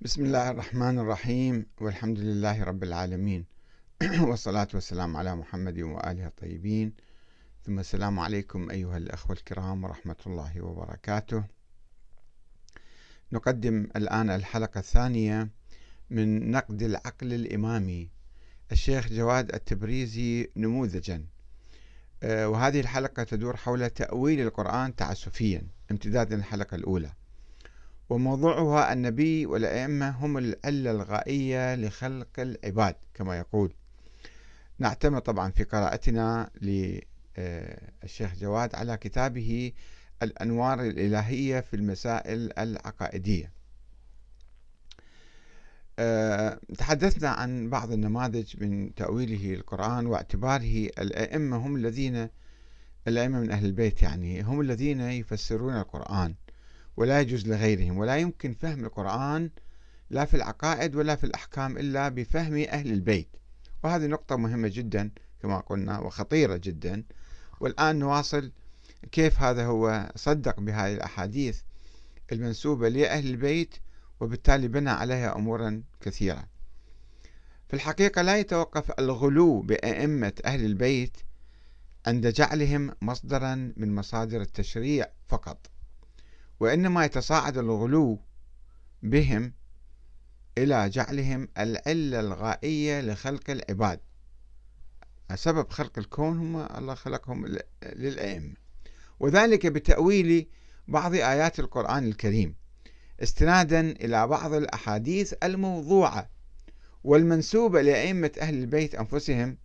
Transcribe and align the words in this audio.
بسم 0.00 0.24
الله 0.24 0.50
الرحمن 0.50 0.98
الرحيم 0.98 1.66
والحمد 1.80 2.18
لله 2.18 2.64
رب 2.64 2.82
العالمين. 2.82 3.44
والصلاة 4.28 4.68
والسلام 4.74 5.16
على 5.16 5.36
محمد 5.36 5.78
وآله 5.80 6.26
الطيبين. 6.26 6.92
ثم 7.66 7.78
السلام 7.78 8.20
عليكم 8.20 8.70
أيها 8.70 8.96
الأخوة 8.96 9.36
الكرام 9.36 9.84
ورحمة 9.84 10.16
الله 10.26 10.60
وبركاته. 10.60 11.44
نقدم 13.32 13.88
الآن 13.96 14.30
الحلقة 14.30 14.78
الثانية 14.78 15.48
من 16.10 16.50
نقد 16.50 16.82
العقل 16.82 17.32
الإمامي. 17.32 18.10
الشيخ 18.72 19.08
جواد 19.08 19.54
التبريزي 19.54 20.50
نموذجا. 20.56 21.24
آه، 22.22 22.48
وهذه 22.48 22.80
الحلقة 22.80 23.22
تدور 23.22 23.56
حول 23.56 23.90
تأويل 23.90 24.40
القرآن 24.40 24.96
تعسفيا 24.96 25.62
امتدادا 25.90 26.36
للحلقة 26.36 26.74
الأولى. 26.74 27.17
وموضوعها 28.08 28.92
النبي 28.92 29.46
والأئمة 29.46 30.10
هم 30.10 30.38
العلة 30.38 30.90
الغائية 30.90 31.74
لخلق 31.74 32.28
العباد 32.38 32.94
كما 33.14 33.38
يقول. 33.38 33.74
نعتمد 34.78 35.22
طبعا 35.22 35.50
في 35.50 35.64
قراءتنا 35.64 36.50
للشيخ 36.62 38.34
جواد 38.34 38.74
على 38.74 38.96
كتابه 38.96 39.72
الأنوار 40.22 40.80
الإلهية 40.80 41.60
في 41.60 41.76
المسائل 41.76 42.58
العقائدية. 42.58 43.52
أه، 45.98 46.60
تحدثنا 46.78 47.28
عن 47.28 47.70
بعض 47.70 47.92
النماذج 47.92 48.62
من 48.62 48.94
تأويله 48.94 49.54
القرآن 49.54 50.06
واعتباره 50.06 50.86
الأئمة 50.98 51.56
هم 51.56 51.76
الذين 51.76 52.28
الأئمة 53.08 53.40
من 53.40 53.50
أهل 53.50 53.64
البيت 53.66 54.02
يعني 54.02 54.42
هم 54.42 54.60
الذين 54.60 55.00
يفسرون 55.00 55.76
القرآن. 55.76 56.34
ولا 56.98 57.20
يجوز 57.20 57.48
لغيرهم 57.48 57.98
ولا 57.98 58.16
يمكن 58.16 58.52
فهم 58.52 58.84
القرآن 58.84 59.50
لا 60.10 60.24
في 60.24 60.34
العقائد 60.34 60.96
ولا 60.96 61.16
في 61.16 61.24
الأحكام 61.24 61.78
إلا 61.78 62.08
بفهم 62.08 62.54
أهل 62.54 62.92
البيت. 62.92 63.28
وهذه 63.84 64.06
نقطة 64.06 64.36
مهمة 64.36 64.68
جدا 64.68 65.10
كما 65.42 65.60
قلنا 65.60 65.98
وخطيرة 65.98 66.56
جدا. 66.56 67.04
والآن 67.60 67.98
نواصل 67.98 68.52
كيف 69.12 69.40
هذا 69.40 69.66
هو 69.66 70.12
صدق 70.16 70.60
بهذه 70.60 70.94
الأحاديث 70.94 71.60
المنسوبة 72.32 72.88
لأهل 72.88 73.26
البيت 73.26 73.74
وبالتالي 74.20 74.68
بنى 74.68 74.90
عليها 74.90 75.36
أمورا 75.36 75.82
كثيرة. 76.00 76.44
في 77.68 77.74
الحقيقة 77.74 78.22
لا 78.22 78.38
يتوقف 78.38 78.92
الغلو 78.98 79.60
بأئمة 79.60 80.32
أهل 80.44 80.64
البيت 80.64 81.16
عند 82.06 82.26
جعلهم 82.26 82.92
مصدرا 83.02 83.72
من 83.76 83.94
مصادر 83.94 84.40
التشريع 84.40 85.06
فقط. 85.26 85.70
وإنما 86.60 87.04
يتصاعد 87.04 87.58
الغلو 87.58 88.20
بهم 89.02 89.52
إلى 90.58 90.88
جعلهم 90.88 91.48
العلة 91.58 92.20
الغائية 92.20 93.00
لخلق 93.00 93.50
العباد. 93.50 94.00
سبب 95.34 95.70
خلق 95.70 95.98
الكون 95.98 96.38
هم 96.38 96.56
الله 96.56 96.94
خلقهم 96.94 97.46
للأئمة. 97.82 98.54
وذلك 99.20 99.66
بتأويل 99.66 100.48
بعض 100.88 101.14
آيات 101.14 101.58
القرآن 101.58 102.06
الكريم 102.06 102.54
استنادا 103.22 103.80
إلى 103.80 104.26
بعض 104.26 104.52
الأحاديث 104.52 105.34
الموضوعة 105.42 106.30
والمنسوبة 107.04 107.82
لأئمة 107.82 108.30
أهل 108.40 108.54
البيت 108.54 108.94
أنفسهم 108.94 109.58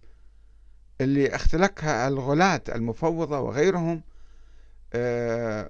اللي 1.01 1.35
اختلقها 1.35 2.07
الغلاة 2.07 2.61
المفوضة 2.69 3.39
وغيرهم 3.39 4.03
آه، 4.93 5.69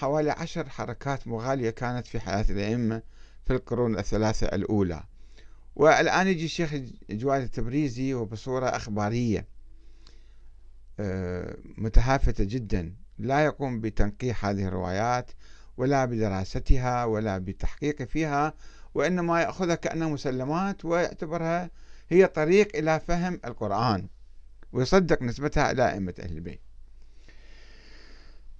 حوالي 0.00 0.30
عشر 0.30 0.68
حركات 0.68 1.28
مغالية 1.28 1.70
كانت 1.70 2.06
في 2.06 2.20
حياة 2.20 2.46
الأئمة 2.50 3.02
في 3.46 3.52
القرون 3.52 3.98
الثلاثة 3.98 4.46
الأولى. 4.46 5.02
والآن 5.76 6.26
يجي 6.26 6.44
الشيخ 6.44 6.74
جواد 7.10 7.42
التبريزي 7.42 8.14
وبصورة 8.14 8.66
أخبارية 8.66 9.46
آه، 11.00 11.56
متهافتة 11.78 12.44
جدا. 12.44 12.94
لا 13.18 13.44
يقوم 13.44 13.80
بتنقيح 13.80 14.46
هذه 14.46 14.64
الروايات 14.64 15.30
ولا 15.76 16.04
بدراستها 16.04 17.04
ولا 17.04 17.38
بالتحقيق 17.38 18.02
فيها 18.02 18.54
وإنما 18.94 19.42
يأخذها 19.42 19.74
كأنها 19.74 20.08
مسلمات 20.08 20.84
ويعتبرها 20.84 21.70
هي 22.08 22.26
طريق 22.26 22.76
إلى 22.76 23.00
فهم 23.00 23.40
القرآن 23.44 24.08
ويصدق 24.72 25.22
نسبتها 25.22 25.70
إلى 25.70 25.92
أئمة 25.92 26.14
أهل 26.20 26.32
البيت. 26.32 26.60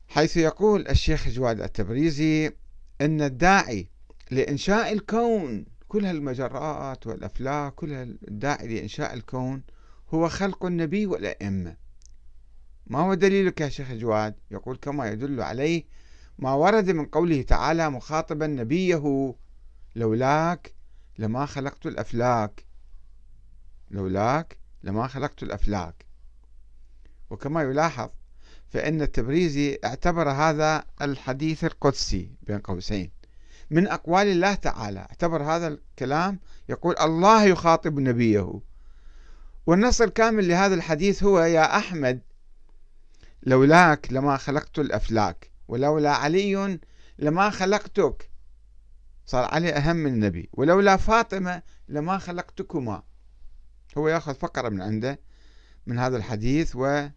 حيث 0.08 0.36
يقول 0.36 0.88
الشيخ 0.88 1.28
جواد 1.28 1.60
التبريزي 1.60 2.52
أن 3.00 3.22
الداعي 3.22 3.88
لإنشاء 4.30 4.92
الكون 4.92 5.64
كل 5.88 6.06
هالمجرات 6.06 7.06
والأفلاك 7.06 7.74
كل 7.74 7.92
الداعي 8.28 8.68
لإنشاء 8.68 9.14
الكون 9.14 9.62
هو 10.14 10.28
خلق 10.28 10.64
النبي 10.64 11.06
والأئمة. 11.06 11.76
ما 12.86 12.98
هو 12.98 13.14
دليلك 13.14 13.60
يا 13.60 13.68
شيخ 13.68 13.92
جواد؟ 13.92 14.34
يقول 14.50 14.76
كما 14.76 15.08
يدل 15.08 15.40
عليه 15.40 15.84
ما 16.38 16.54
ورد 16.54 16.90
من 16.90 17.06
قوله 17.06 17.42
تعالى 17.42 17.90
مخاطبا 17.90 18.46
نبيه 18.46 19.34
لولاك 19.96 20.74
لما 21.18 21.46
خلقت 21.46 21.86
الأفلاك 21.86 22.64
لولاك 23.90 24.58
لما 24.82 25.06
خلقت 25.06 25.42
الأفلاك. 25.42 26.06
وكما 27.30 27.62
يلاحظ 27.62 28.08
فإن 28.74 29.02
التبريزي 29.02 29.78
اعتبر 29.84 30.30
هذا 30.30 30.84
الحديث 31.02 31.64
القدسي 31.64 32.30
بين 32.42 32.58
قوسين. 32.58 33.10
من 33.70 33.88
أقوال 33.88 34.26
الله 34.26 34.54
تعالى 34.54 35.00
اعتبر 35.00 35.42
هذا 35.42 35.68
الكلام 35.68 36.40
يقول 36.68 36.94
الله 37.00 37.44
يخاطب 37.44 37.98
نبيه. 37.98 38.60
والنص 39.66 40.00
الكامل 40.00 40.48
لهذا 40.48 40.74
الحديث 40.74 41.22
هو 41.22 41.40
يا 41.40 41.76
أحمد 41.76 42.20
لولاك 43.42 44.12
لما 44.12 44.36
خلقت 44.36 44.78
الأفلاك 44.78 45.50
ولولا 45.68 46.10
علي 46.10 46.78
لما 47.18 47.50
خلقتك. 47.50 48.30
صار 49.26 49.44
علي 49.44 49.72
أهم 49.72 49.96
من 49.96 50.12
النبي 50.12 50.50
ولولا 50.52 50.96
فاطمة 50.96 51.62
لما 51.88 52.18
خلقتكما. 52.18 53.02
هو 53.98 54.08
يأخذ 54.08 54.34
فقرة 54.34 54.68
من 54.68 54.82
عنده 54.82 55.20
من 55.86 55.98
هذا 55.98 56.16
الحديث 56.16 56.72
و 56.76 57.08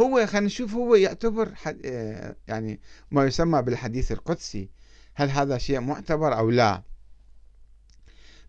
هو 0.00 0.26
خلينا 0.26 0.46
نشوف 0.46 0.74
هو 0.74 0.94
يعتبر 0.94 1.54
آه، 1.84 2.36
يعني 2.48 2.80
ما 3.10 3.24
يسمى 3.24 3.62
بالحديث 3.62 4.12
القدسي. 4.12 4.70
هل 5.14 5.30
هذا 5.30 5.58
شيء 5.58 5.80
معتبر 5.80 6.38
أو 6.38 6.50
لا؟ 6.50 6.82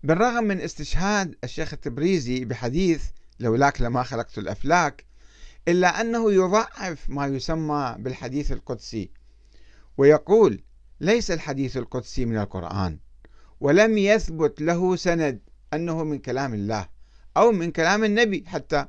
بالرغم 0.04 0.44
من 0.44 0.62
استشهاد 0.62 1.36
الشيخ 1.44 1.74
التبريزي 1.74 2.46
بحديث 2.46 3.04
لولاك 3.40 3.82
لما 3.82 4.04
خلقت 4.04 4.38
الأفلاك 4.38 5.06
إلا 5.68 6.02
أنه 6.02 6.32
يضعف 6.32 7.10
ما 7.10 7.28
يسمى 7.28 7.96
بالحديث 8.00 8.52
القدسي 8.52 9.12
ويقول 9.98 10.64
ليس 11.02 11.31
الحديث 11.31 11.78
القدسي 11.78 12.26
من 12.26 12.38
القرآن 12.38 13.00
ولم 13.60 13.98
يثبت 13.98 14.62
له 14.62 14.96
سند 14.96 15.40
أنه 15.74 16.04
من 16.04 16.20
كلام 16.20 16.54
الله 16.54 16.90
أو 17.38 17.52
من 17.52 17.72
كلام 17.72 18.04
النبي 18.04 18.44
حتى. 18.48 18.86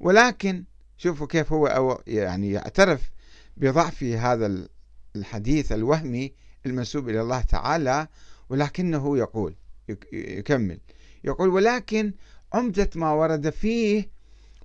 ولكن 0.00 0.64
شوفوا 0.98 1.26
كيف 1.26 1.52
هو 1.52 1.66
أو 1.66 2.02
يعني 2.06 2.50
يعترف 2.50 3.10
بضعف 3.56 4.02
هذا 4.02 4.68
الحديث 5.16 5.72
الوهمي 5.72 6.32
المنسوب 6.66 7.08
إلى 7.08 7.20
الله 7.20 7.40
تعالى 7.40 8.08
ولكنه 8.48 9.18
يقول 9.18 9.56
يكمل. 10.12 10.80
يقول 11.24 11.48
ولكن 11.48 12.12
عمدة 12.52 12.90
ما 12.94 13.10
ورد 13.12 13.50
فيه 13.50 14.10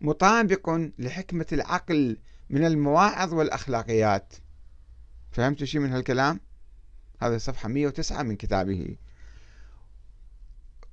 مطابق 0.01 0.79
لحكمة 0.99 1.45
العقل 1.51 2.17
من 2.49 2.65
المواعظ 2.65 3.33
والأخلاقيات. 3.33 4.33
فهمت 5.31 5.63
شيء 5.63 5.81
من 5.81 5.91
هالكلام؟ 5.91 6.39
هذا 7.21 7.37
صفحة 7.37 7.69
109 7.69 8.23
من 8.23 8.35
كتابه. 8.35 8.95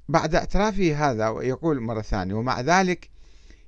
بعد 0.09 0.35
اعترافه 0.35 1.11
هذا 1.11 1.29
يقول 1.43 1.81
مرة 1.81 2.03
ثانية 2.03 2.35
ومع 2.35 2.61
ذلك 2.61 3.11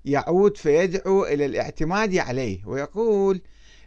يعود 0.05 0.57
فيدعو 0.57 1.25
إلى 1.25 1.47
الاعتماد 1.47 2.17
عليه 2.17 2.67
ويقول 2.67 3.41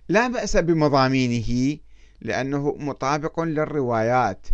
لا 0.10 0.28
بأس 0.28 0.58
بمضامينه 0.58 1.78
لأنه 2.22 2.76
مطابق 2.80 3.40
للروايات. 3.40 4.48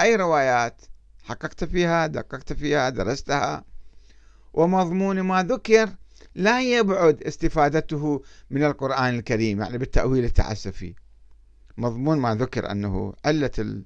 أي 0.00 0.16
روايات؟ 0.16 0.82
حققت 1.24 1.64
فيها 1.64 2.06
دققت 2.06 2.52
فيها 2.52 2.88
درستها. 2.88 3.64
ومضمون 4.54 5.20
ما 5.20 5.42
ذكر 5.42 5.88
لا 6.34 6.62
يبعد 6.62 7.22
استفادته 7.22 8.22
من 8.50 8.64
القرآن 8.64 9.14
الكريم. 9.14 9.60
يعني 9.60 9.78
بالتأويل 9.78 10.24
التعسفي. 10.24 10.94
مضمون 11.78 12.18
ما 12.18 12.34
ذكر 12.34 12.70
أنه 12.70 13.14
علة 13.24 13.82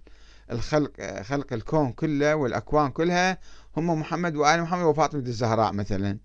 الخلق 0.50 1.23
خلق 1.23 1.52
الكون 1.52 1.93
كله 1.93 2.34
والأكوان 2.34 2.90
كلها 2.90 3.38
هم 3.76 4.00
محمد 4.00 4.37
وآل 4.37 4.62
محمد 4.62 4.84
وفاطمة 4.84 5.20
الزهراء 5.20 5.73
مثلا. 5.73 6.19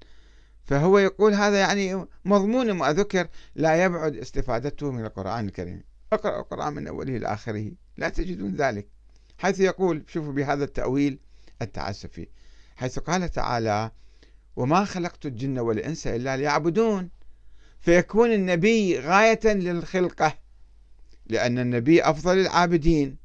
فهو 0.67 0.97
يقول 0.97 1.33
هذا 1.33 1.59
يعني 1.59 2.05
مضمون 2.25 2.71
ما 2.71 2.93
ذكر 2.93 3.27
لا 3.55 3.83
يبعد 3.83 4.15
استفادته 4.15 4.91
من 4.91 5.05
القرآن 5.05 5.45
الكريم. 5.45 5.83
اقرأ 6.13 6.39
القرآن 6.39 6.73
من 6.73 6.87
أوله 6.87 7.17
إلى 7.17 7.27
آخره. 7.27 7.71
لا 7.97 8.09
تجدون 8.09 8.55
ذلك. 8.55 8.87
حيث 9.37 9.59
يقول 9.59 10.03
شوفوا 10.07 10.33
بهذا 10.33 10.63
التأويل 10.63 11.19
التعسفي 11.61 12.27
حيث 12.75 12.99
قال 12.99 13.29
تعالى 13.29 13.91
وما 14.55 14.85
خلقت 14.85 15.25
الجن 15.25 15.59
والإنس 15.59 16.07
إلا 16.07 16.37
ليعبدون. 16.37 17.09
فيكون 17.79 18.33
النبي 18.33 18.99
غاية 18.99 19.39
للخلقة 19.45 20.37
لأن 21.25 21.59
النبي 21.59 22.03
أفضل 22.03 22.37
العابدين 22.39 23.17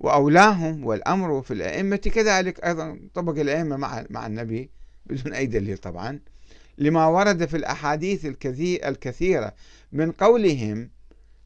وأولاهم 0.00 0.86
والأمر 0.86 1.42
في 1.42 1.54
الأئمة 1.54 1.96
كذلك. 1.96 2.64
أيضا 2.64 3.00
طبق 3.14 3.38
الأئمة 3.40 3.76
مع 3.76 4.04
مع 4.10 4.26
النبي. 4.26 4.70
بدون 5.06 5.32
أي 5.32 5.46
دليل 5.46 5.78
طبعا 5.78 6.20
لما 6.78 7.06
ورد 7.06 7.46
في 7.46 7.56
الأحاديث 7.56 8.24
الكثيرة 8.84 9.54
من 9.92 10.12
قولهم 10.12 10.90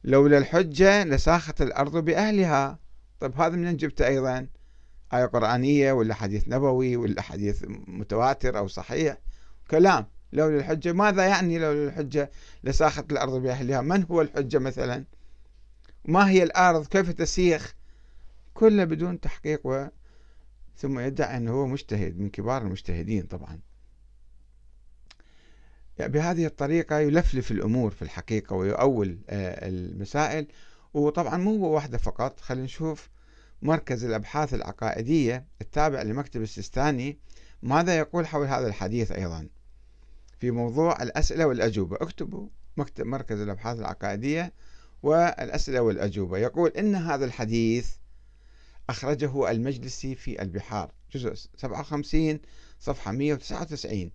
لولا 0.03 0.37
الحجة 0.37 1.03
لساخت 1.03 1.61
الأرض 1.61 1.97
بأهلها. 1.97 2.79
طيب 3.19 3.41
هذا 3.41 3.55
من 3.55 3.77
جبته 3.77 4.07
أيضا؟ 4.07 4.47
آية 5.13 5.25
قرآنية 5.25 5.91
ولا 5.91 6.13
حديث 6.13 6.47
نبوي 6.47 6.95
ولا 6.95 7.21
حديث 7.21 7.65
متواتر 7.87 8.57
أو 8.57 8.67
صحيح؟ 8.67 9.17
كلام. 9.71 10.05
لولا 10.33 10.57
الحجة. 10.57 10.91
ماذا 10.91 11.25
يعني 11.25 11.59
لولا 11.59 11.87
الحجة 11.87 12.31
لساخت 12.63 13.11
الأرض 13.11 13.33
بأهلها؟ 13.33 13.81
من 13.81 14.03
هو 14.11 14.21
الحجة 14.21 14.57
مثلا؟ 14.57 15.05
ما 16.05 16.29
هي 16.29 16.43
الأرض؟ 16.43 16.87
كيف 16.87 17.11
تسيخ؟ 17.11 17.75
كله 18.53 18.83
بدون 18.83 19.19
تحقيق 19.19 19.61
و 19.63 19.87
ثم 20.81 20.99
يدعي 20.99 21.37
أنه 21.37 21.51
هو 21.51 21.67
مجتهد 21.67 22.19
من 22.19 22.29
كبار 22.29 22.61
المجتهدين 22.61 23.23
طبعا. 23.23 23.59
يعني 25.97 26.11
بهذه 26.11 26.45
الطريقة 26.45 26.99
يلفلف 26.99 27.51
الأمور 27.51 27.91
في 27.91 28.01
الحقيقة 28.01 28.55
ويؤول 28.55 29.19
آه، 29.29 29.67
المسائل 29.67 30.47
وطبعا 30.93 31.37
مو 31.37 31.55
هو 31.55 31.75
واحدة 31.75 31.97
فقط. 31.97 32.39
خلينا 32.39 32.65
نشوف 32.65 33.09
مركز 33.61 34.03
الأبحاث 34.03 34.53
العقائدية 34.53 35.45
التابع 35.61 36.01
لمكتب 36.01 36.41
السيستاني 36.41 37.19
ماذا 37.61 37.97
يقول 37.97 38.27
حول 38.27 38.47
هذا 38.47 38.67
الحديث 38.67 39.11
أيضا. 39.11 39.47
في 40.39 40.51
موضوع 40.51 41.03
الأسئلة 41.03 41.45
والأجوبة. 41.45 41.97
اكتبوا 42.01 42.47
مكتب 42.77 43.05
مركز 43.05 43.39
الأبحاث 43.39 43.79
العقائدية 43.79 44.53
والأسئلة 45.03 45.81
والأجوبة. 45.81 46.37
يقول 46.37 46.69
إن 46.69 46.95
هذا 46.95 47.25
الحديث 47.25 48.00
أخرجه 48.91 49.51
المجلسي 49.51 50.15
في 50.15 50.41
البحار. 50.41 50.91
جزء 51.13 51.33
57 51.57 52.39
صفحة 52.79 53.11
199 53.11 54.11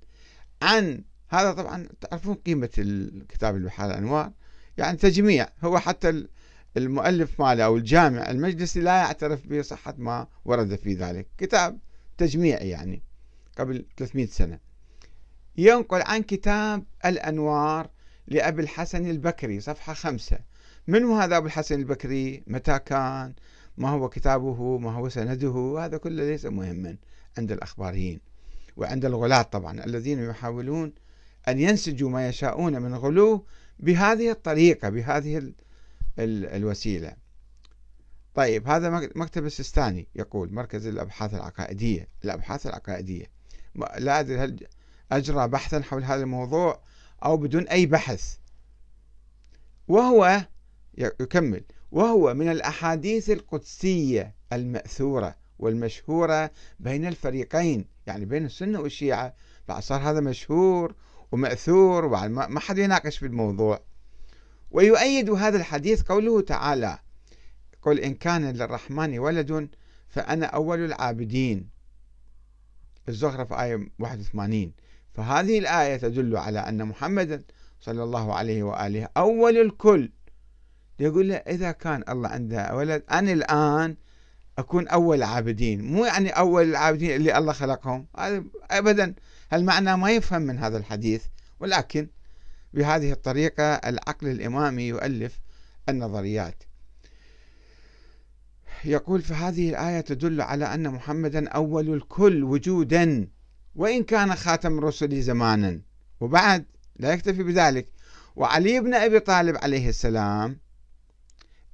عن 0.62 1.04
هذا 1.28 1.52
طبعا 1.52 1.88
تعرفون 2.00 2.34
قيمة 2.34 2.70
الكتاب 2.78 3.56
البحار 3.56 3.90
الأنوار؟ 3.90 4.32
يعني 4.78 4.96
تجميع. 4.96 5.48
هو 5.64 5.78
حتى 5.78 6.26
المؤلف 6.76 7.40
ماله 7.40 7.64
أو 7.64 7.76
الجامع 7.76 8.30
المجلسي 8.30 8.80
لا 8.80 8.96
يعترف 8.96 9.46
بصحة 9.46 9.94
ما 9.98 10.26
ورد 10.44 10.76
في 10.76 10.94
ذلك. 10.94 11.26
كتاب 11.38 11.78
تجميعي 12.18 12.68
يعني 12.68 13.02
قبل 13.58 13.84
300 13.96 14.26
سنة. 14.26 14.58
ينقل 15.56 16.02
عن 16.02 16.22
كتاب 16.22 16.84
الأنوار 17.04 17.90
لأبي 18.26 18.62
الحسن 18.62 19.10
البكري 19.10 19.60
صفحة 19.60 19.94
خمسة. 19.94 20.38
من 20.86 21.04
هذا 21.04 21.36
أبو 21.36 21.46
الحسن 21.46 21.74
البكري؟ 21.80 22.44
متى 22.46 22.78
كان؟ 22.78 23.34
ما 23.76 23.88
هو 23.88 24.08
كتابه 24.08 24.78
ما 24.78 24.92
هو 24.92 25.08
سنده 25.08 25.76
هذا 25.78 25.96
كله 25.96 26.24
ليس 26.24 26.46
مهما 26.46 26.96
عند 27.38 27.52
الأخباريين 27.52 28.20
وعند 28.76 29.04
الغلاة 29.04 29.42
طبعا 29.42 29.84
الذين 29.84 30.22
يحاولون 30.30 30.92
أن 31.48 31.60
ينسجوا 31.60 32.10
ما 32.10 32.28
يشاءون 32.28 32.82
من 32.82 32.94
غلو 32.94 33.46
بهذه 33.78 34.30
الطريقة 34.30 34.88
بهذه 34.88 35.38
ال 35.38 35.54
ال 36.18 36.46
الوسيلة. 36.46 37.16
طيب 38.34 38.68
هذا 38.68 38.90
مكتب 39.16 39.46
السيستاني 39.46 40.08
يقول 40.14 40.52
مركز 40.52 40.86
الأبحاث 40.86 41.34
العقائدية 41.34 42.08
الأبحاث 42.24 42.66
العقائدية. 42.66 43.26
لا 43.98 44.20
أدري 44.20 44.38
هل 44.38 44.66
أجرى 45.12 45.48
بحثا 45.48 45.82
حول 45.82 46.04
هذا 46.04 46.22
الموضوع 46.22 46.80
أو 47.24 47.36
بدون 47.36 47.68
أي 47.68 47.86
بحث. 47.86 48.36
وهو 49.88 50.46
يكمل. 50.98 51.64
وهو 51.92 52.34
من 52.34 52.48
الأحاديث 52.48 53.30
القدسية 53.30 54.34
المأثورة 54.52 55.36
والمشهورة 55.58 56.50
بين 56.80 57.06
الفريقين 57.06 57.84
يعني 58.06 58.24
بين 58.24 58.44
السنة 58.44 58.80
والشيعة. 58.80 59.34
بعد 59.68 59.82
صار 59.82 60.00
هذا 60.00 60.20
مشهور 60.20 60.94
ومأثور 61.32 62.06
ما 62.28 62.60
حد 62.60 62.78
يناقش 62.78 63.18
في 63.18 63.26
الموضوع. 63.26 63.80
ويؤيد 64.70 65.30
هذا 65.30 65.56
الحديث 65.56 66.02
قوله 66.02 66.40
تعالى 66.40 66.98
قل 67.82 68.00
إن 68.00 68.14
كان 68.14 68.50
للرحمن 68.50 69.18
ولد 69.18 69.68
فأنا 70.08 70.46
أول 70.46 70.84
العابدين. 70.84 71.68
الزخرف 73.08 73.52
آية 73.52 73.88
81 73.98 74.72
فهذه 75.14 75.58
الآية 75.58 75.96
تدل 75.96 76.36
على 76.36 76.58
أن 76.58 76.84
محمدا 76.84 77.44
صلى 77.80 78.02
الله 78.02 78.34
عليه 78.34 78.62
وآله 78.62 79.08
أول 79.16 79.56
الكل. 79.56 80.10
يقول 80.98 81.28
له 81.28 81.34
إذا 81.34 81.72
كان 81.72 82.04
الله 82.08 82.28
عنده 82.28 82.76
ولد 82.76 83.02
أنا 83.10 83.32
الآن 83.32 83.96
أكون 84.58 84.88
أول 84.88 85.16
العابدين. 85.16 85.84
مو 85.92 86.04
يعني 86.04 86.30
أول 86.30 86.64
العابدين 86.64 87.10
اللي 87.10 87.38
الله 87.38 87.52
خلقهم. 87.52 88.06
أبدا 88.70 89.14
المعنى 89.52 89.96
ما 89.96 90.10
يفهم 90.10 90.42
من 90.42 90.58
هذا 90.58 90.78
الحديث 90.78 91.24
ولكن 91.60 92.08
بهذه 92.74 93.12
الطريقة 93.12 93.74
العقل 93.74 94.28
الإمامي 94.28 94.82
يؤلف 94.82 95.40
النظريات. 95.88 96.62
يقول 98.84 99.22
فهذه 99.22 99.70
الآية 99.70 100.00
تدل 100.00 100.40
على 100.40 100.74
أن 100.74 100.88
محمدا 100.88 101.48
أول 101.48 101.94
الكل 101.94 102.44
وجودا 102.44 103.28
وإن 103.74 104.02
كان 104.02 104.34
خاتم 104.34 104.78
الرسل 104.78 105.22
زمانا. 105.22 105.80
وبعد 106.20 106.64
لا 106.96 107.12
يكتفي 107.12 107.42
بذلك. 107.42 107.88
وعلي 108.36 108.80
بن 108.80 108.94
أبي 108.94 109.20
طالب 109.20 109.56
عليه 109.56 109.88
السلام 109.88 110.65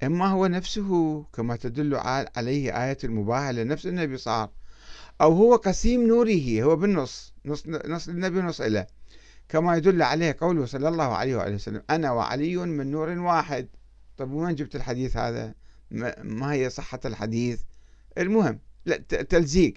إما 0.02 0.26
هو 0.26 0.46
نفسه 0.46 1.22
كما 1.22 1.56
تدل 1.56 1.94
عليه 2.36 2.84
آية 2.84 2.98
المباهلة 3.04 3.62
نفس 3.62 3.86
النبي 3.86 4.16
صار 4.16 4.50
أو 5.20 5.32
هو 5.32 5.56
قسيم 5.56 6.06
نوره 6.06 6.62
هو 6.62 6.76
بالنص 6.76 7.34
نص, 7.44 7.66
نص 7.66 8.08
النبي 8.08 8.40
نص 8.40 8.60
إله 8.60 8.86
كما 9.48 9.76
يدل 9.76 10.02
عليه 10.02 10.36
قوله 10.40 10.66
صلى 10.66 10.88
الله 10.88 11.04
عليه 11.04 11.36
وآله 11.36 11.54
وسلم 11.54 11.82
أنا 11.90 12.12
وعلي 12.12 12.56
من 12.56 12.90
نور 12.90 13.08
واحد. 13.08 13.68
طيب 14.16 14.32
وين 14.32 14.54
جبت 14.54 14.76
الحديث 14.76 15.16
هذا؟ 15.16 15.54
ما 16.22 16.52
هي 16.52 16.70
صحة 16.70 17.00
الحديث؟ 17.04 17.60
المهم 18.18 18.58
لا 18.86 18.96
تلزيق. 19.28 19.74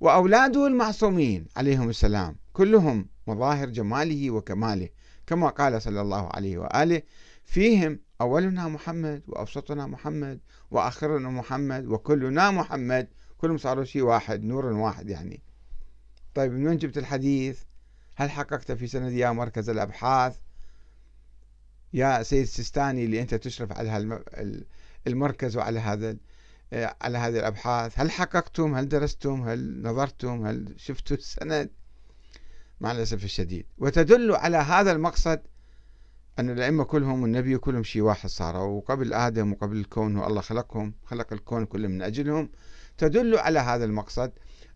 وأولاده 0.00 0.66
المعصومين 0.66 1.46
عليهم 1.56 1.88
السلام 1.88 2.36
كلهم 2.52 3.08
مظاهر 3.26 3.68
جماله 3.68 4.30
وكماله 4.30 4.88
كما 5.26 5.48
قال 5.48 5.82
صلى 5.82 6.00
الله 6.00 6.28
عليه 6.34 6.58
وآله. 6.58 7.02
فيهم 7.44 7.98
أولنا 8.20 8.68
محمد 8.68 9.22
وأوسطنا 9.26 9.86
محمد 9.86 10.40
وآخرنا 10.70 11.30
محمد 11.30 11.86
وكلنا 11.86 12.50
محمد. 12.50 13.08
كلهم 13.38 13.58
صاروا 13.58 13.84
شيء 13.84 14.02
واحد 14.02 14.44
نور 14.44 14.66
واحد 14.66 15.08
يعني. 15.08 15.42
طيب 16.34 16.52
من 16.52 16.66
وين 16.66 16.78
جبت 16.78 16.98
الحديث؟ 16.98 17.62
هل 18.16 18.30
حققت 18.30 18.72
في 18.72 18.86
سند 18.86 19.12
يا 19.12 19.30
مركز 19.30 19.70
الأبحاث؟ 19.70 20.36
يا 21.92 22.22
سيد 22.22 22.44
سيستاني 22.44 23.04
اللي 23.04 23.22
أنت 23.22 23.34
تشرف 23.34 23.72
على 23.72 24.22
المركز 25.06 25.56
وعلى 25.56 25.80
هذا 25.80 26.16
على 26.72 27.18
هذه 27.18 27.38
الأبحاث. 27.38 28.00
هل 28.00 28.10
حققتم؟ 28.10 28.74
هل 28.74 28.88
درستم؟ 28.88 29.42
هل 29.42 29.82
نظرتم؟ 29.82 30.46
هل 30.46 30.74
شفتوا 30.76 31.16
السند؟ 31.16 31.70
مع 32.80 32.92
الأسف 32.92 33.24
الشديد. 33.24 33.66
وتدل 33.78 34.32
على 34.32 34.56
هذا 34.56 34.92
المقصد 34.92 35.40
أن 36.40 36.50
الأئمة 36.50 36.84
كلهم 36.84 37.22
والنبي 37.22 37.58
كلهم 37.58 37.82
شيء 37.82 38.02
واحد 38.02 38.28
صاروا 38.28 38.78
وقبل 38.78 39.14
آدم 39.14 39.52
وقبل 39.52 39.76
الكون 39.76 40.16
والله 40.16 40.40
خلقهم 40.40 40.94
خلق 41.04 41.32
الكون 41.32 41.66
كله 41.66 41.88
من 41.88 42.02
أجلهم. 42.02 42.50
تدل 42.98 43.38
على 43.38 43.58
هذا 43.58 43.84
المقصد 43.84 44.32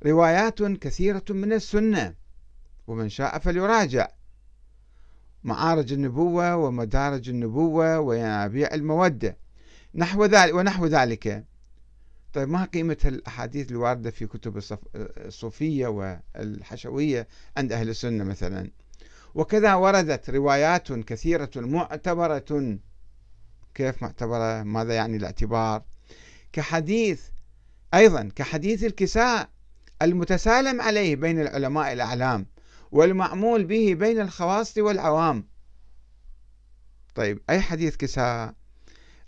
روايات 0.06 0.62
كثيرة 0.62 1.25
من 1.30 1.52
السنة 1.52 2.14
ومن 2.87 3.09
شاء 3.09 3.38
فليراجع. 3.38 4.09
معارج 5.44 5.92
النبوة 5.92 6.56
ومدارج 6.56 7.28
النبوة 7.28 8.00
وينابيع 8.00 8.75
المودة. 8.75 9.37
نحو 9.94 10.25
ذلك 10.25 10.54
ونحو 10.54 10.87
ذلك. 10.87 11.44
طيب 12.33 12.49
ما 12.49 12.64
قيمة 12.64 12.99
الأحاديث 13.04 13.71
الواردة 13.71 14.11
في 14.11 14.26
كتب 14.26 14.61
الصوفية 14.97 15.87
والحشوية 15.87 17.28
عند 17.56 17.73
أهل 17.73 17.88
السنة 17.88 18.25
مثلا؟ 18.25 18.71
وكذا 19.35 19.75
وردت 19.75 20.31
روايات 20.31 20.93
كثيرة 20.93 21.50
معتبرة 21.57 22.79
كيف 23.75 24.03
معتبرة؟ 24.03 24.62
ماذا 24.62 24.95
يعني 24.95 25.17
الاعتبار؟ 25.17 25.83
كحديث 26.53 27.23
أيضا 27.95 28.31
كحديث 28.37 28.85
الكساء 28.85 29.49
المتسالم 30.03 30.81
عليه 30.81 31.17
بين 31.17 31.41
العلماء 31.41 31.93
الأعلام 31.93 32.47
والمعمول 32.93 33.64
به 33.64 33.95
بين 33.95 34.21
الخواص 34.21 34.79
والعوام. 34.79 35.49
طيب 37.14 37.43
أي 37.50 37.61
حديث 37.61 37.97
كساء؟ 37.97 38.55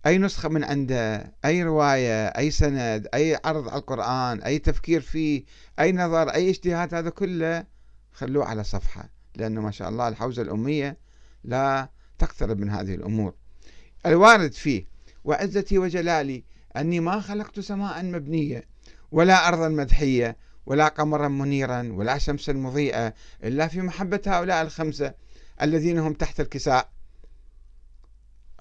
أي 0.07 0.19
نسخة 0.19 0.49
من 0.49 0.65
عنده؟ 0.65 1.35
أي 1.45 1.63
رواية؟ 1.63 2.27
أي 2.27 2.51
سند؟ 2.51 3.09
أي 3.15 3.39
عرض 3.45 3.69
على 3.69 3.79
القرآن؟ 3.79 4.43
أي 4.43 4.59
تفكير 4.59 5.01
فيه؟ 5.01 5.45
أي 5.81 5.93
نظر؟ 5.93 6.29
أي 6.29 6.51
اجتهاد؟ 6.51 6.95
هذا 6.95 7.11
كله 7.11 7.65
خلوه 8.13 8.45
على 8.45 8.65
صفحة. 8.65 9.16
لأنه 9.37 9.61
ما 9.61 9.71
شاء 9.71 9.88
الله 9.88 10.09
الحوزة 10.09 10.43
الأمية 10.43 10.99
لا 11.45 11.88
تقترب 12.19 12.59
من 12.59 12.71
هذه 12.71 12.95
الأمور. 12.95 13.35
الوارد 14.07 14.52
فيه 14.52 14.87
وعزتي 15.25 15.78
وجلالي 15.78 16.45
أني 16.76 17.00
ما 17.00 17.21
خلقت 17.21 17.61
سماء 17.61 18.05
مبنية 18.05 18.69
ولا 19.12 19.49
أرضا 19.49 19.69
مدحية 19.69 20.37
ولا 20.66 20.88
قمرا 20.88 21.28
منيرا 21.28 21.93
ولا 21.93 22.19
شمسا 22.19 22.52
مضيئة 22.52 23.14
إلا 23.45 23.69
في 23.69 23.81
محبة 23.81 24.21
هؤلاء 24.26 24.62
الخمسة 24.62 25.14
الذين 25.62 25.99
هم 25.99 26.12
تحت 26.12 26.40
الكساء. 26.40 26.88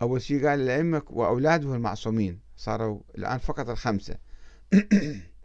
أول 0.01 0.21
شيء 0.21 0.47
قال 0.47 0.61
الأئمة 0.61 1.01
وأولاده 1.09 1.75
المعصومين 1.75 2.39
صاروا 2.57 2.99
الآن 3.17 3.37
فقط 3.37 3.69
الخمسة. 3.69 4.15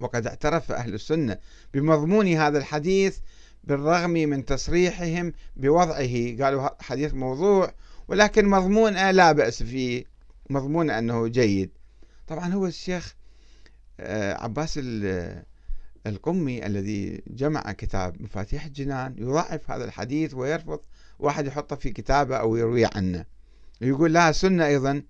وقد 0.00 0.26
اعترف 0.26 0.72
أهل 0.72 0.94
السنة 0.94 1.38
بمضمون 1.74 2.28
هذا 2.28 2.58
الحديث 2.58 3.18
بالرغم 3.64 4.10
من 4.10 4.44
تصريحهم 4.44 5.32
بوضعه. 5.56 6.36
قالوا 6.44 6.82
حديث 6.82 7.14
موضوع 7.14 7.74
ولكن 8.08 8.48
مضمون 8.48 9.10
لا 9.10 9.32
بأس 9.32 9.62
فيه. 9.62 10.04
مضمون 10.50 10.90
أنه 10.90 11.28
جيد. 11.28 11.70
طبعا 12.26 12.52
هو 12.52 12.66
الشيخ 12.66 13.14
آه، 14.00 14.34
عباس 14.34 14.80
القمي 16.06 16.66
الذي 16.66 17.22
جمع 17.26 17.72
كتاب 17.72 18.22
مفاتيح 18.22 18.64
الجنان 18.64 19.14
يضعف 19.18 19.70
هذا 19.70 19.84
الحديث 19.84 20.34
ويرفض 20.34 20.80
واحد 21.18 21.46
يحطه 21.46 21.76
في 21.76 21.90
كتابه 21.90 22.36
أو 22.36 22.56
يروي 22.56 22.84
عنه. 22.94 23.24
يقول 23.80 24.12
لا 24.12 24.30
السنة 24.30 24.66
أيضا 24.66 25.02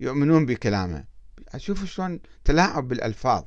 يؤمنون 0.00 0.46
بكلامه. 0.46 1.04
أشوف 1.48 1.84
شلون 1.84 2.20
تلاعب 2.44 2.88
بالألفاظ. 2.88 3.44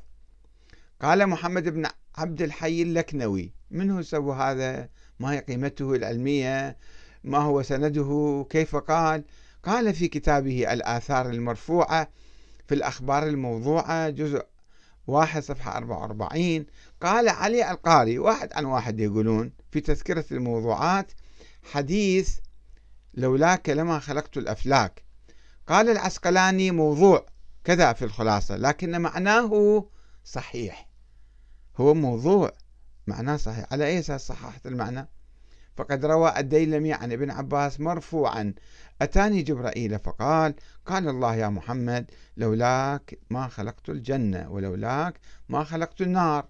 قال 1.01 1.27
محمد 1.27 1.69
بن 1.69 1.85
عبد 2.15 2.41
الحي 2.41 2.81
اللكنوي 2.81 3.53
من 3.71 3.91
هو 3.91 4.01
سوى 4.01 4.35
هذا؟ 4.35 4.89
ما 5.19 5.31
هي 5.31 5.39
قيمته 5.39 5.95
العلمية؟ 5.95 6.77
ما 7.23 7.37
هو 7.37 7.61
سنده؟ 7.61 8.45
كيف 8.49 8.75
قال؟ 8.75 9.23
قال 9.63 9.93
في 9.93 10.07
كتابه 10.07 10.73
الآثار 10.73 11.29
المرفوعة 11.29 12.09
في 12.67 12.75
الأخبار 12.75 13.27
الموضوعة 13.27 14.09
جزء 14.09 14.45
واحد 15.07 15.43
صفحة 15.43 15.77
44 15.77 16.65
قال 17.01 17.29
علي 17.29 17.71
القاري 17.71 18.19
واحد 18.19 18.53
عن 18.53 18.65
واحد 18.65 18.99
يقولون 18.99 19.51
في 19.71 19.81
تذكرة 19.81 20.25
الموضوعات 20.31 21.11
حديث 21.71 22.39
لولاك 23.13 23.69
لما 23.69 23.99
خلقت 23.99 24.37
الأفلاك. 24.37 25.03
قال 25.67 25.89
العسقلاني 25.89 26.71
موضوع 26.71 27.25
كذا 27.63 27.93
في 27.93 28.05
الخلاصة 28.05 28.55
لكن 28.57 29.01
معناه 29.01 29.85
صحيح. 30.23 30.89
هو 31.77 31.93
موضوع. 31.93 32.51
معناه 33.07 33.37
صحيح. 33.37 33.65
على 33.71 33.85
أي 33.85 33.99
أساس 33.99 34.27
صححت 34.27 34.67
المعنى؟ 34.67 35.07
فقد 35.75 36.05
روى 36.05 36.33
الديلمي 36.37 36.93
عن 36.93 37.11
ابن 37.11 37.31
عباس 37.31 37.79
مرفوعا. 37.79 38.53
أتاني 39.01 39.41
جبرائيل 39.41 39.99
فقال 39.99 40.55
قال 40.85 41.07
الله 41.07 41.35
يا 41.35 41.49
محمد 41.49 42.11
لولاك 42.37 43.19
ما 43.29 43.47
خلقت 43.47 43.89
الجنة 43.89 44.51
ولولاك 44.51 45.19
ما 45.49 45.63
خلقت 45.63 46.01
النار. 46.01 46.47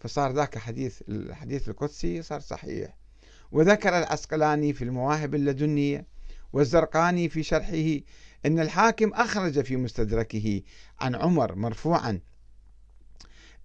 فصار 0.00 0.32
ذاك 0.32 0.58
حديث 0.58 1.02
الحديث 1.08 1.68
القدسي 1.68 2.22
صار 2.22 2.40
صحيح. 2.40 2.96
وذكر 3.52 3.98
العسقلاني 3.98 4.72
في 4.72 4.84
المواهب 4.84 5.34
اللدنية 5.34 6.06
والزرقاني 6.52 7.28
في 7.28 7.42
شرحه 7.42 8.00
أن 8.46 8.60
الحاكم 8.60 9.12
أخرج 9.14 9.60
في 9.60 9.76
مستدركه 9.76 10.62
عن 11.00 11.14
عمر 11.14 11.54
مرفوعا. 11.54 12.20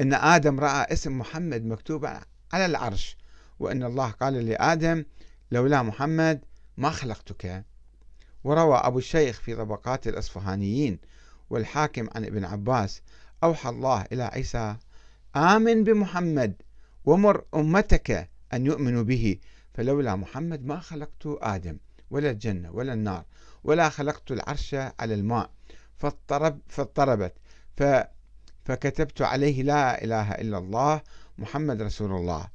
أن 0.02 0.14
آدم 0.14 0.60
رأى 0.60 0.94
اسم 0.94 1.20
محمد 1.20 1.66
مكتوبا 1.66 2.22
على 2.54 2.66
العرش 2.66 3.18
وأن 3.60 3.84
الله 3.84 4.12
قال 4.12 4.34
لآدم 4.34 5.06
لولا 5.52 5.82
محمد 5.82 6.46
ما 6.78 6.90
خلقتك. 6.90 7.66
وروى 8.44 8.76
أبو 8.76 8.98
الشيخ 8.98 9.42
في 9.42 9.56
طبقات 9.56 10.08
الأصفهانيين 10.08 11.00
والحاكم 11.50 12.08
عن 12.16 12.26
ابن 12.26 12.46
عباس 12.46 13.02
أوحى 13.44 13.70
الله 13.70 14.06
إلى 14.12 14.24
عيسى 14.24 14.76
آمن 15.36 15.84
بمحمد 15.84 16.62
ومر 17.06 17.44
أمتك 17.56 18.30
أن 18.54 18.66
يؤمنوا 18.66 19.04
به 19.04 19.38
فلولا 19.74 20.16
محمد 20.16 20.66
ما 20.66 20.80
خلقت 20.80 21.26
آدم 21.26 21.78
ولا 22.10 22.30
الجنة 22.30 22.72
ولا 22.72 22.94
النار 22.94 23.26
ولا 23.64 23.90
خلقت 23.90 24.32
العرش 24.32 24.74
على 24.74 25.14
الماء 25.14 25.50
فاضطرب 25.98 26.60
فاضطربت. 26.68 27.34
ف 27.78 27.84
فكتبت 28.64 29.22
عليه 29.22 29.64
لا 29.64 30.04
إله 30.04 30.32
إلا 30.32 30.58
الله 30.58 31.02
محمد 31.38 31.82
رسول 31.82 32.12
الله. 32.12 32.48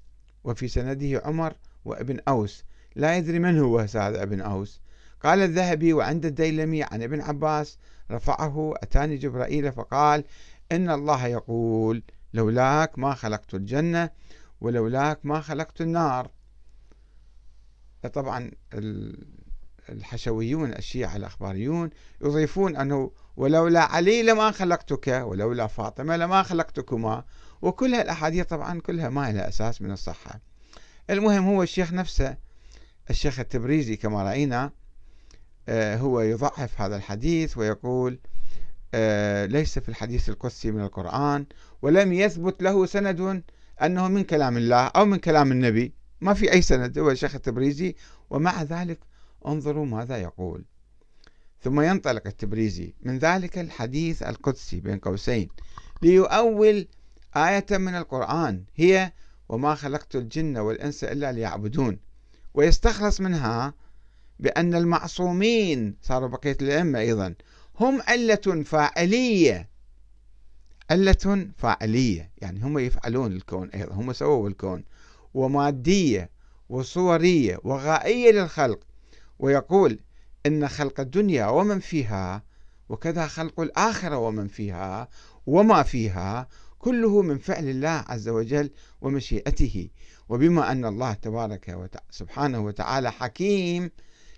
وفي 0.45 0.69
سنده 0.69 1.23
عمر 1.25 1.55
وابن 1.85 2.21
أوس. 2.29 2.65
لا 2.97 3.17
يدري 3.17 3.39
من 3.39 3.59
هو 3.59 3.79
هذا 3.79 4.23
ابن 4.23 4.41
أوس. 4.41 4.81
قال 5.23 5.43
الذهبي 5.43 5.93
وعند 5.93 6.27
الديلمي 6.27 6.83
عن 6.83 7.03
ابن 7.03 7.21
عباس 7.21 7.79
رفعه 8.11 8.75
أتاني 8.77 9.17
جبرائيل 9.17 9.73
فقال 9.73 10.25
إن 10.73 10.91
الله 10.91 11.27
يقول 11.27 12.03
لولاك 12.35 12.99
ما 12.99 13.15
خلقت 13.15 13.55
الجنة 13.55 14.11
ولولاك 14.61 15.27
ما 15.27 15.41
خلقت 15.41 15.81
النار. 15.81 16.31
طبعا 18.13 18.51
الحشويون 19.89 20.73
الشيعة 20.73 21.17
الأخباريون 21.17 21.91
يضيفون 22.23 22.77
أنه 22.77 23.11
ولولا 23.37 23.81
علي 23.81 24.23
لما 24.23 24.51
خلقتك 24.51 25.09
ولولا 25.09 25.67
فاطمة 25.67 26.17
لما 26.17 26.43
خلقتكما 26.43 27.25
وكل 27.63 27.95
الأحاديث 27.95 28.47
طبعا 28.47 28.81
كلها 28.81 29.09
ما 29.09 29.33
لها 29.33 29.49
أساس 29.49 29.83
من 29.83 29.91
الصحة. 29.91 30.41
المهم 31.11 31.47
هو 31.47 31.63
الشيخ 31.63 31.93
نفسه 31.93 32.37
الشيخ 33.11 33.39
التبريزي 33.41 33.97
كما 33.97 34.23
رأينا 34.23 34.71
آه، 35.69 35.97
هو 35.97 36.21
يضعف 36.21 36.81
هذا 36.81 36.97
الحديث 36.97 37.59
ويقول 37.59 38.19
آه، 38.95 39.47
ليس 39.47 39.79
في 39.79 39.89
الحديث 39.89 40.29
القدسي 40.29 40.71
من 40.71 40.81
القرآن 40.81 41.47
ولم 41.83 42.13
يثبت 42.13 42.63
له 42.63 42.87
سند 42.87 43.43
أنه 43.83 44.09
من 44.09 44.25
كلام 44.25 44.57
الله 44.57 44.87
أو 44.87 45.05
من 45.05 45.19
كلام 45.19 45.53
النبي. 45.53 45.95
ما 46.21 46.35
في 46.35 46.53
أي 46.53 46.63
سند 46.63 46.99
هو 46.99 47.11
الشيخ 47.11 47.35
التبريزي. 47.35 47.95
ومع 48.31 48.63
ذلك 48.63 48.99
انظروا 49.47 49.87
ماذا 49.87 50.17
يقول. 50.17 50.65
ثم 51.67 51.81
ينطلق 51.81 52.27
التبريزي. 52.27 52.95
من 53.03 53.19
ذلك 53.19 53.59
الحديث 53.59 54.23
القدسي 54.23 54.81
بين 54.81 54.99
قوسين 54.99 55.49
ليؤول 56.03 56.89
آية 57.37 57.67
من 57.71 57.95
القرآن. 57.95 58.65
هي 58.77 59.13
وما 59.49 59.75
خلقت 59.75 60.17
الجن 60.17 60.59
والإنس 60.59 61.05
إلا 61.05 61.33
ليعبدون 61.33 61.99
ويستخلص 62.55 63.21
منها 63.21 63.75
بأن 64.41 64.75
المعصومين 64.75 65.97
صاروا 66.03 66.29
بقية 66.29 66.57
الأئمة 66.63 66.99
أيضا 66.99 67.35
هم 67.81 68.03
علة 68.03 68.63
فاعلية. 68.65 69.69
علة 70.91 71.49
فاعلية 71.59 72.31
يعني 72.39 72.63
هم 72.65 72.79
يفعلون 72.79 73.33
الكون 73.33 73.69
أيضا 73.69 73.95
هم 73.95 74.13
سووا 74.13 74.49
الكون. 74.49 74.85
ومادية 75.35 76.31
وصورية 76.69 77.59
وغائية 77.65 78.31
للخلق. 78.31 78.81
ويقول 79.39 79.99
إن 80.47 80.69
خلق 80.69 81.01
الدنيا 81.01 81.47
ومن 81.47 81.79
فيها 81.79 82.43
وكذا 82.89 83.27
خلق 83.27 83.61
الآخرة 83.61 84.17
ومن 84.17 84.49
فيها 84.49 85.09
وما 85.47 85.83
فيها 85.83 86.49
كله 86.79 87.23
من 87.23 87.39
فعل 87.39 87.69
الله 87.69 88.05
عز 88.09 88.29
وجل 88.29 88.71
ومشيئته. 89.01 89.91
وبما 90.29 90.73
أن 90.73 90.85
الله 90.85 91.13
تبارك 91.13 91.69
وتعالى 91.69 92.07
سبحانه 92.11 92.61
وتعالى 92.61 93.13
حكيم 93.13 93.91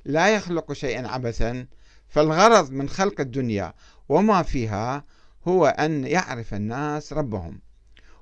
لا 0.05 0.35
يخلق 0.35 0.73
شيئا 0.73 1.09
عبثا 1.09 1.67
فالغرض 2.09 2.71
من 2.71 2.88
خلق 2.88 3.21
الدنيا 3.21 3.75
وما 4.09 4.43
فيها 4.43 5.05
هو 5.49 5.67
أن 5.67 6.05
يعرف 6.05 6.55
الناس 6.55 7.12
ربهم 7.12 7.61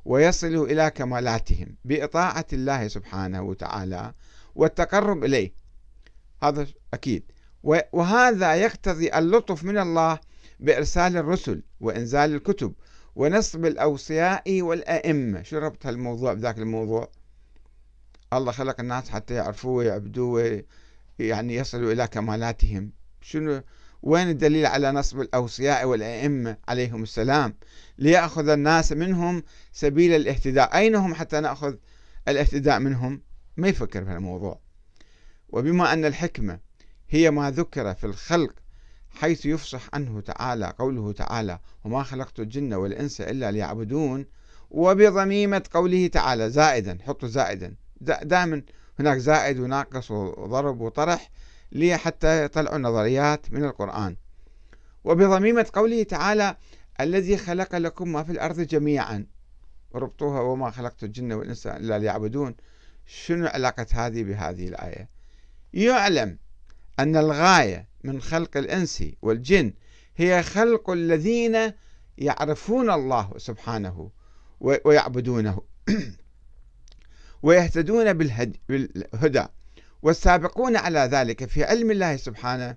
ويصلوا 0.05 0.67
إلى 0.67 0.91
كمالاتهم 0.91 1.77
بإطاعة 1.85 2.47
الله 2.53 2.89
سبحانه 2.89 3.43
وتعالى 3.43 4.15
والتقرب 4.55 5.25
إليه. 5.25 5.53
هذا 6.43 6.67
أكيد. 6.95 7.33
وهذا 7.93 8.55
يقتضي 8.55 9.15
اللطف 9.15 9.65
من 9.65 9.79
الله 9.79 10.19
بإرسال 10.61 11.17
الرسل 11.17 11.63
وإنزال 11.81 12.35
الكتب 12.35 12.75
ونصب 13.17 13.67
الأوصياء 13.67 14.63
والأئمة. 14.63 15.43
شو 15.43 15.59
ربط 15.59 15.87
هالموضوع 15.87 16.33
بذاك 16.33 16.59
الموضوع؟ 16.59 17.11
الله 18.33 18.53
خلق 18.53 18.81
الناس 18.81 19.11
حتى 19.11 19.35
يعرفوه 19.35 19.73
ويعبدوه 19.73 20.65
يعني 21.19 21.55
يصلوا 21.55 21.93
إلى 21.93 22.07
كمالاتهم. 22.07 22.93
شنو؟ 23.21 23.63
وين 24.03 24.29
الدليل 24.29 24.67
على 24.67 24.93
نصب 24.93 25.21
الأوصياء 25.21 25.85
والأئمة 25.85 26.57
عليهم 26.69 27.03
السلام؟ 27.03 27.55
ليأخذ 27.99 28.49
الناس 28.49 28.93
منهم 28.93 29.43
سبيل 29.73 30.13
الاهتداء. 30.13 30.77
أين 30.77 30.95
هم 30.95 31.15
حتى 31.15 31.41
نأخذ 31.41 31.75
الاهتداء 32.29 32.79
منهم؟ 32.79 33.23
ما 33.57 33.69
يفكر 33.69 34.05
في 34.05 34.13
الموضوع 34.13 34.61
وبما 35.49 35.93
أن 35.93 36.05
الحكمة 36.05 36.66
هي 37.09 37.31
ما 37.31 37.51
ذكر 37.51 37.95
في 37.95 38.05
الخلق 38.05 38.53
حيث 39.11 39.47
يفصح 39.47 39.89
عنه 39.93 40.21
تعالى 40.21 40.75
قوله 40.79 41.13
تعالى 41.13 41.59
وما 41.85 42.03
خلقت 42.03 42.41
الجن 42.41 42.75
والإنس 42.75 43.21
إلا 43.21 43.51
ليعبدون 43.51 44.27
وبضميمة 44.71 45.63
قوله 45.73 46.07
تعالى 46.07 46.51
زائدا 46.51 46.99
حطوا 47.07 47.29
زائدا 47.29 47.75
دائما 48.23 48.63
هناك 48.99 49.19
زائد 49.19 49.59
وناقص 49.59 50.11
وضرب 50.11 50.81
وطرح 50.81 51.31
لي 51.73 51.97
حتى 51.97 52.45
يطلعوا 52.45 52.79
نظريات 52.79 53.53
من 53.53 53.65
القرآن. 53.65 54.17
وبضميمة 55.05 55.67
قوله 55.73 56.03
تعالى 56.03 56.57
الذي 57.01 57.37
خلق 57.37 57.77
لكم 57.77 58.13
ما 58.13 58.23
في 58.23 58.33
الأرض 58.33 58.61
جميعا 58.61 59.27
وربطوها 59.91 60.41
وما 60.41 60.71
خلقت 60.71 61.05
الجن 61.05 61.33
والإنس 61.33 61.67
إلا 61.67 61.99
ليعبدون 61.99 62.55
شنو 63.07 63.47
علاقة 63.47 63.87
هذه 63.93 64.23
بهذه 64.23 64.69
الآية؟ 64.69 65.09
يعلم 65.75 66.39
أن 66.99 67.17
الغاية 67.17 67.89
من 68.05 68.21
خلق 68.21 68.57
الإنس 68.57 69.05
والجن 69.23 69.73
هي 70.17 70.43
خلق 70.43 70.91
الذين 70.91 71.73
يعرفون 72.19 72.91
الله 72.91 73.33
سبحانه 73.37 74.11
ويعبدونه. 74.61 75.61
ويهتدون 77.43 78.13
بالهدى. 78.13 79.47
والسابقون 80.03 80.77
على 80.77 81.01
ذلك 81.01 81.45
في 81.45 81.65
علم 81.65 81.91
الله 81.91 82.17
سبحانه 82.17 82.77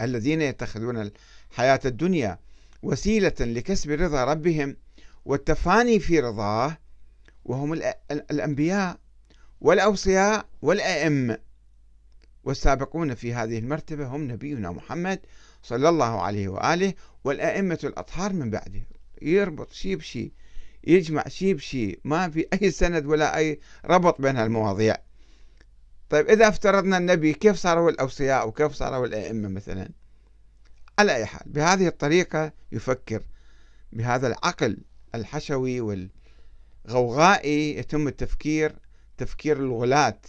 الذين 0.00 0.42
يتخذون 0.42 1.10
الحياة 1.50 1.80
الدنيا 1.84 2.38
وسيلة 2.82 3.34
لكسب 3.40 3.90
رضا 3.90 4.24
ربهم 4.24 4.76
والتفاني 5.24 6.00
في 6.00 6.20
رضاه 6.20 6.78
وهم 7.44 7.72
الأنبياء 8.10 8.98
والأوصياء 9.60 10.48
والأئمة. 10.62 11.38
والسابقون 12.48 13.14
في 13.14 13.34
هذه 13.34 13.58
المرتبة 13.58 14.06
هم 14.06 14.30
نبينا 14.30 14.70
محمد 14.70 15.20
صلى 15.62 15.88
الله 15.88 16.20
عليه 16.22 16.48
وآله 16.48 16.94
والأئمة 17.24 17.78
الأطهار 17.84 18.32
من 18.32 18.50
بعده. 18.50 18.82
يربط 19.22 19.72
شيء 19.72 19.96
بشيء 19.96 20.32
يجمع 20.84 21.24
شيء 21.28 21.54
بشيء 21.54 22.00
ما 22.04 22.30
في 22.30 22.46
أي 22.52 22.70
سند 22.70 23.06
ولا 23.06 23.36
أي 23.36 23.60
ربط 23.84 24.20
بين 24.20 24.38
المواضيع 24.38 24.96
طيب 26.10 26.28
إذا 26.28 26.48
افترضنا 26.48 26.98
النبي 26.98 27.32
كيف 27.32 27.56
صاروا 27.56 27.90
الأوصياء 27.90 28.48
وكيف 28.48 28.72
صاروا 28.72 29.06
الأئمة 29.06 29.48
مثلا؟ 29.48 29.90
على 30.98 31.14
أي 31.14 31.26
حال 31.26 31.52
بهذه 31.52 31.86
الطريقة 31.86 32.52
يفكر 32.72 33.22
بهذا 33.92 34.26
العقل 34.26 34.78
الحشوي 35.14 35.80
والغوغائي 35.80 37.78
يتم 37.78 38.08
التفكير 38.08 38.78
تفكير 39.18 39.56
الغلاة. 39.56 40.20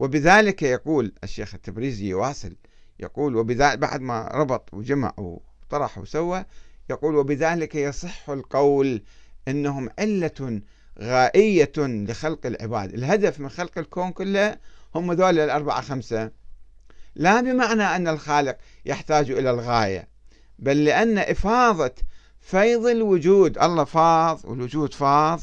وبذلك 0.00 0.62
يقول 0.62 1.12
الشيخ 1.24 1.54
التبريزي 1.54 2.08
يواصل 2.08 2.56
يقول 3.00 3.36
وبذلك 3.36 3.78
بعد 3.78 4.00
ما 4.00 4.28
ربط 4.34 4.74
وجمع 4.74 5.14
وطرح 5.18 5.98
وسوى 5.98 6.44
يقول 6.90 7.16
وبذلك 7.16 7.74
يصح 7.74 8.30
القول 8.30 9.02
إنهم 9.48 9.88
علة 9.98 10.60
غائية 11.00 11.72
لخلق 11.78 12.46
العباد. 12.46 12.94
الهدف 12.94 13.40
من 13.40 13.48
خلق 13.48 13.78
الكون 13.78 14.12
كله 14.12 14.58
هم 14.94 15.12
ذول 15.12 15.38
الأربعة 15.38 15.80
خمسة. 15.80 16.30
لا 17.14 17.40
بمعنى 17.40 17.82
أن 17.82 18.08
الخالق 18.08 18.56
يحتاج 18.86 19.30
إلى 19.30 19.50
الغاية 19.50 20.08
بل 20.58 20.84
لأن 20.84 21.18
إفاضة 21.18 21.94
فيض 22.40 22.86
الوجود. 22.86 23.58
الله 23.58 23.84
فاض 23.84 24.40
والوجود 24.44 24.94
فاض 24.94 25.40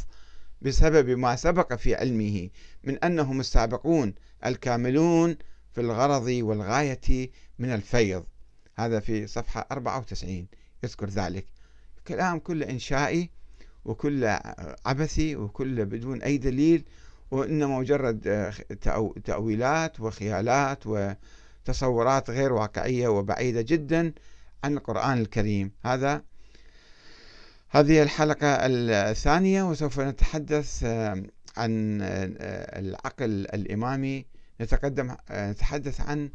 بسبب 0.61 1.09
ما 1.09 1.35
سبق 1.35 1.73
في 1.73 1.95
علمه 1.95 2.49
من 2.83 3.03
أنهم 3.03 3.39
السابقون 3.39 4.13
الكاملون 4.45 5.37
في 5.73 5.81
الغرض 5.81 6.27
والغاية 6.27 7.29
من 7.59 7.73
الفيض. 7.73 8.25
هذا 8.75 8.99
في 8.99 9.27
صفحة 9.27 9.67
94 9.71 10.47
يذكر 10.83 11.09
ذلك. 11.09 11.45
كلام 12.07 12.39
كله 12.39 12.69
إنشائي 12.69 13.29
وكله 13.85 14.39
عبثي 14.85 15.35
وكله 15.35 15.83
بدون 15.83 16.21
أي 16.21 16.37
دليل 16.37 16.85
وإنما 17.31 17.79
مجرد 17.79 18.27
آه، 18.27 18.53
تأويلات 19.25 19.99
وخيالات 19.99 20.83
وتصورات 20.87 22.29
غير 22.29 22.53
واقعية 22.53 23.07
وبعيدة 23.07 23.61
جدا 23.61 24.13
عن 24.63 24.73
القرآن 24.73 25.17
الكريم. 25.17 25.71
هذا 25.85 26.21
هذه 27.69 28.03
الحلقة 28.03 28.47
الثانية 28.47 29.63
وسوف 29.63 29.99
نتحدث 29.99 30.83
آه، 30.83 31.23
عن 31.57 32.01
آه، 32.01 32.79
العقل 32.79 33.47
الإمامي 33.53 34.25
نتقدم 34.61 35.15
نتحدث 35.31 36.01
عن 36.01 36.29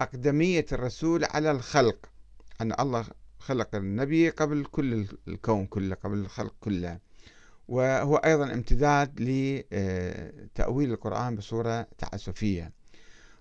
أقدمية 0.00 0.66
الرسول 0.72 1.24
على 1.24 1.50
الخلق 1.50 2.08
أن 2.60 2.72
الله 2.80 3.04
خلق 3.38 3.74
النبي 3.74 4.30
قبل 4.30 4.64
كل 4.64 5.06
الكون 5.28 5.66
كله 5.66 5.94
قبل 5.94 6.18
الخلق 6.18 6.54
كله. 6.60 6.98
وهو 7.68 8.16
أيضا 8.16 8.52
امتداد 8.52 9.20
لتأويل 9.20 10.92
القرآن 10.92 11.36
بصورة 11.36 11.86
تعسفية. 11.98 12.72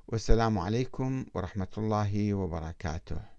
والسلام 0.08 0.60
عليكم 0.60 1.26
ورحمة 1.34 1.67
الله 1.78 2.34
وبركاته. 2.34 3.33